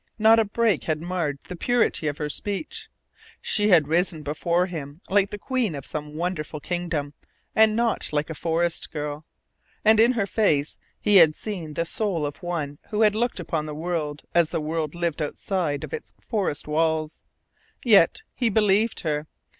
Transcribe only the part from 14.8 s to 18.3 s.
lived outside of its forest walls. Yet